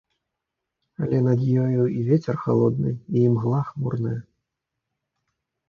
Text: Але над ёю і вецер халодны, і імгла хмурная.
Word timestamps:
Але 1.07 1.19
над 1.27 1.39
ёю 1.65 1.83
і 1.99 2.07
вецер 2.09 2.35
халодны, 2.45 2.95
і 2.95 3.15
імгла 3.29 3.61
хмурная. 3.71 4.17